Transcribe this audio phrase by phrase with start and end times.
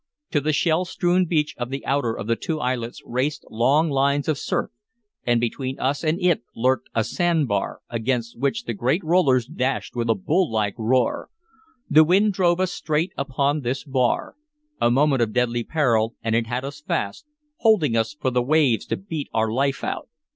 [0.31, 4.27] To the shell strewn beach of the outer of the two islets raced long lines
[4.27, 4.71] of surf,
[5.27, 9.95] and between us and it lurked a sand bar, against which the great rollers dashed
[9.95, 11.29] with a bull like roar.
[11.87, 14.33] The wind drove us straight upon this bar.
[14.81, 17.27] A moment of deadly peril and it had us fast,
[17.57, 20.09] holding us for the waves to beat our life out.